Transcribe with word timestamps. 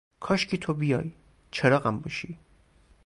کاشکی 0.19 0.57
تو 0.57 0.73
بیای، 0.73 1.11
چراغم 1.51 1.99
باشی 1.99 2.39